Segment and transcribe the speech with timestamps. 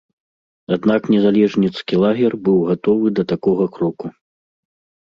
[0.77, 4.17] Аднак незалежніцкі лагер быў гатовы да такога кроку.